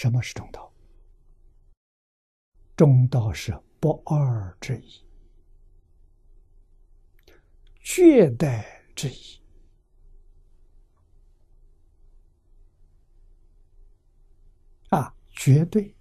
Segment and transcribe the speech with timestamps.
[0.00, 0.72] 什么是中道？
[2.76, 5.04] 中道是不二之一，
[7.80, 9.40] 绝代之一。
[14.90, 15.92] 啊，绝对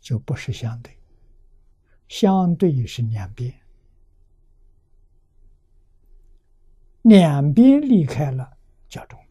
[0.00, 0.98] 就不是相对，
[2.08, 3.54] 相对是两边，
[7.02, 8.56] 两边离开了
[8.88, 9.21] 叫中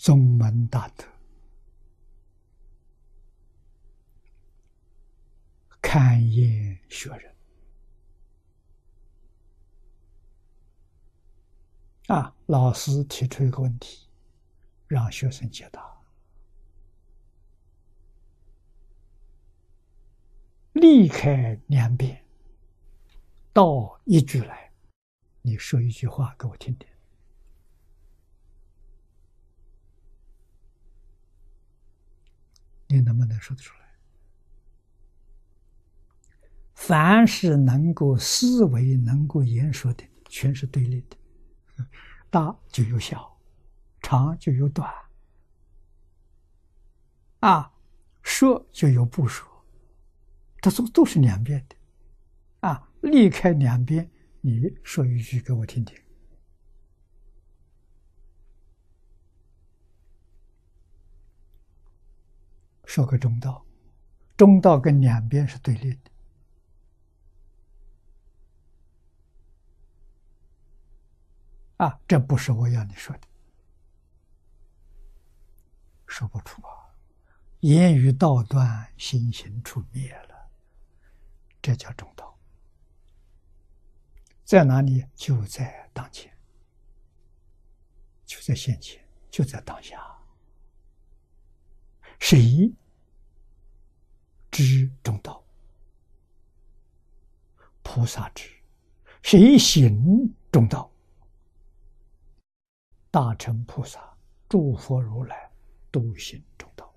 [0.00, 1.04] 宗门大德，
[5.82, 7.34] 看厌学人
[12.06, 12.34] 啊！
[12.46, 14.08] 老师提出一个问题，
[14.86, 15.94] 让学生解答。
[20.72, 22.24] 离开两边，
[23.52, 24.72] 到一句来，
[25.42, 26.89] 你说一句话给我听听。
[32.90, 33.80] 你能不能说得出来？
[36.74, 41.16] 凡是能够思维、能够言说的，全是对立的。
[42.30, 43.38] 大就有小，
[44.00, 44.92] 长就有短，
[47.40, 47.72] 啊，
[48.22, 49.48] 说就有不说，
[50.60, 51.76] 这都都是两边的。
[52.68, 55.96] 啊，离开两边，你说一句给我听听。
[62.90, 63.64] 说个中道，
[64.36, 66.10] 中道跟两边是对立的，
[71.76, 73.28] 啊，这不是我要你说的，
[76.08, 76.92] 说不出啊，
[77.60, 80.50] 言语道断，心行处灭了，
[81.62, 82.36] 这叫中道，
[84.44, 85.06] 在哪里？
[85.14, 86.36] 就在当前，
[88.26, 89.96] 就在现前，就在当下，
[92.18, 92.74] 谁？
[94.50, 95.42] 知中道，
[97.82, 98.44] 菩萨知；
[99.22, 100.90] 谁行中道？
[103.10, 104.16] 大乘菩萨、
[104.48, 105.50] 诸佛如来
[105.90, 106.92] 都行中道。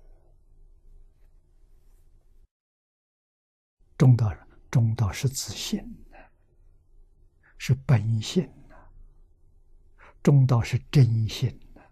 [3.96, 4.32] 中道，
[4.70, 5.78] 中道是自信
[6.10, 6.18] 的，
[7.56, 8.74] 是本性的。
[10.22, 11.82] 中道是真心的，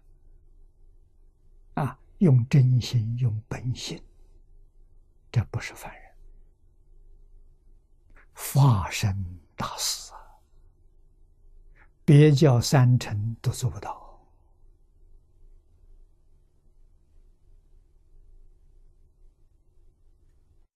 [1.81, 4.01] 啊，用真心，用本性。
[5.33, 6.11] 这不是凡人，
[8.35, 10.19] 化身大师啊！
[12.05, 14.23] 别教三乘都做不到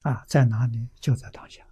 [0.01, 0.25] 啊！
[0.27, 0.89] 在哪里？
[0.99, 1.63] 就在当下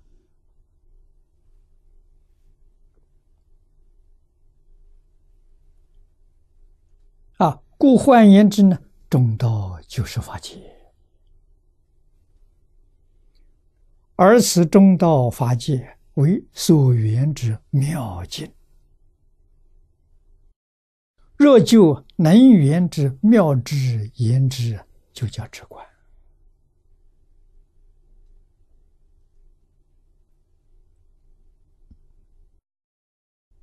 [7.38, 7.63] 啊！
[7.79, 8.79] 故换言之呢，
[9.09, 10.74] 中道就是法界。
[14.17, 18.49] 而此中道法界为所缘之妙境，
[21.35, 24.79] 若就能缘之妙之言之，
[25.11, 25.85] 就叫直观。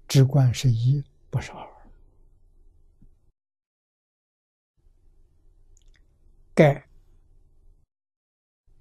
[0.06, 1.66] 直观是一，不是二。
[6.54, 6.86] 盖。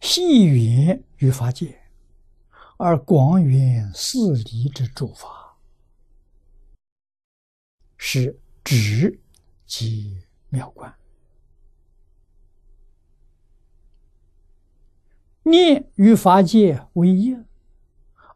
[0.02, 1.80] 细缘于法界，
[2.78, 5.56] 而广远四离之诸法，
[7.98, 9.22] 是指
[9.66, 10.94] 即妙观。
[15.44, 17.38] 念与法界为一，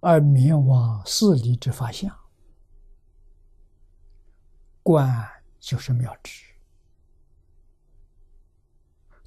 [0.02, 2.16] 而灭亡四离之法相，
[4.84, 5.28] 观
[5.60, 6.46] 就是妙智。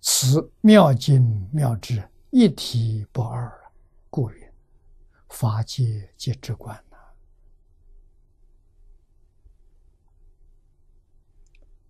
[0.00, 2.08] 此妙经妙智。
[2.30, 3.72] 一体不二，
[4.10, 4.52] 故曰：
[5.30, 6.98] 法界皆直观呐。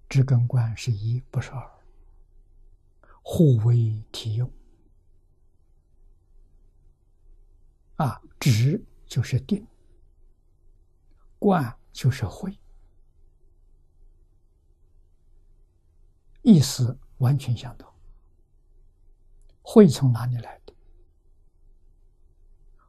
[0.08, 1.68] 知根观是一，不是二，
[3.20, 4.48] 互为体用。
[7.96, 9.66] 啊，直就是定，
[11.40, 12.56] 观就是会，
[16.42, 17.92] 意思完全相同。
[19.70, 20.72] 会从哪里来的？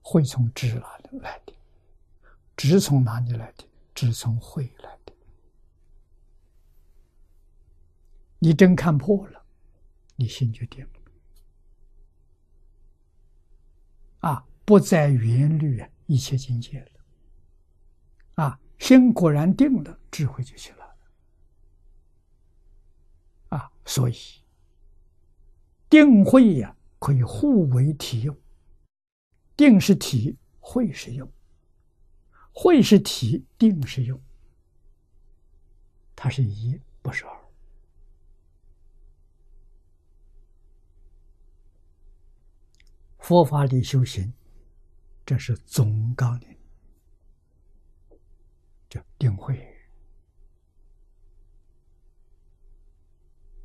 [0.02, 1.54] 会从知哪里来的？
[2.56, 3.66] 知从哪里来的？
[3.94, 5.12] 知从会来的。
[8.40, 9.44] 你真看破了，
[10.16, 10.92] 你心就定了。
[14.30, 16.92] 啊，不再缘虑一切境界了。
[18.36, 20.98] 啊，心果然定了，智慧就起来了。
[23.50, 24.16] 啊，所以
[25.89, 28.38] 定慧呀，可以互为体用。
[29.57, 31.27] 定是体，慧是用；
[32.53, 34.21] 慧是体，定是用。
[36.15, 37.39] 它是一，不是二。
[43.18, 44.33] 佛法里修行，
[45.25, 46.57] 这是总纲领，
[48.89, 49.75] 叫定慧。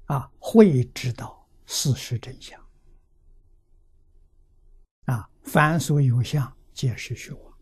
[0.07, 2.61] 啊，慧知道事实真相。
[5.07, 7.59] 啊，凡所有相，皆是虚妄。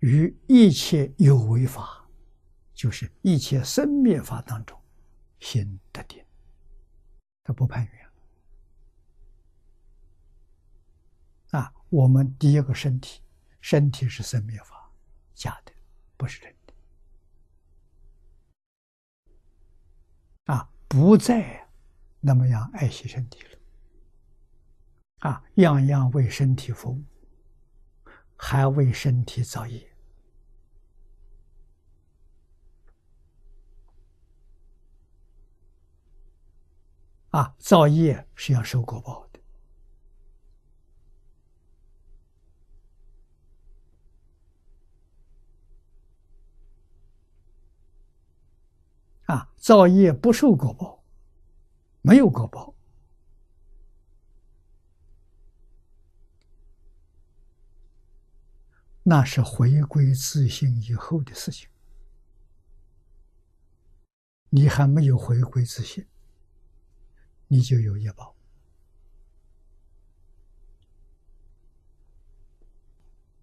[0.00, 2.08] 于一切有为法，
[2.74, 4.80] 就是一切生灭法当中，
[5.40, 6.24] 心得定，
[7.42, 8.10] 他不攀缘。
[11.50, 13.20] 啊，我们第一个身体，
[13.60, 14.92] 身体是生灭法，
[15.34, 15.72] 假的，
[16.16, 16.74] 不是真的。
[20.52, 21.67] 啊，不再
[22.20, 23.58] 那么样爱惜身体了。
[25.20, 27.02] 啊，样样为身体服务，
[28.36, 29.92] 还为身体造业。
[37.30, 39.40] 啊，造业是要受果报的。
[49.26, 50.97] 啊，造业不受果报，
[52.08, 52.74] 没有果报。
[59.02, 61.68] 那是回归自信以后的事情，
[64.48, 66.06] 你还没有回归自信，
[67.46, 68.34] 你就有业报。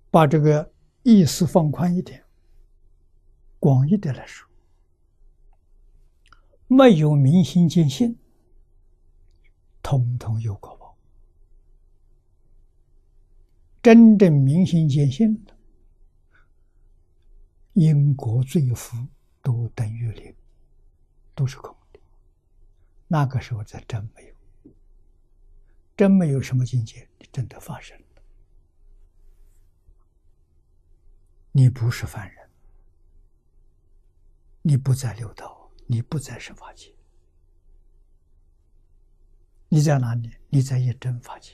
[0.10, 0.74] 把这个
[1.04, 2.26] 意思放宽一点，
[3.60, 4.50] 广义的来说，
[6.68, 8.18] 没有明心见性，
[9.86, 10.98] 通通有果报；
[13.84, 15.56] 真正明心见性的。
[17.74, 18.98] 因果罪福
[19.44, 20.36] 都等于零，
[21.36, 22.00] 都是空的。
[23.08, 24.36] 那个时候才真没有，
[25.96, 28.24] 真没有什么境界，你真的发生了。
[31.52, 32.50] 你不是凡人，
[34.64, 36.95] 你不在六道，你不在十法界，
[39.70, 40.32] 你在哪里？
[40.50, 41.52] 你在一真法界。